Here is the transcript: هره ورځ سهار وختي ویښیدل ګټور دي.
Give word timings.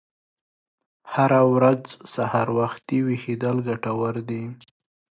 هره 1.13 1.41
ورځ 1.53 1.83
سهار 2.13 2.47
وختي 2.59 2.97
ویښیدل 3.07 3.57
ګټور 3.67 4.15
دي. 4.29 4.43